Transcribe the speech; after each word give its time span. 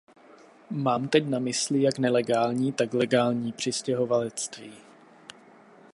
Mám 0.71 1.07
teď 1.09 1.27
na 1.27 1.39
mysli 1.39 1.81
jak 1.81 1.97
nelegální, 1.99 2.71
tak 2.73 2.93
legální 2.93 3.51
přistěhovalectví. 3.51 4.73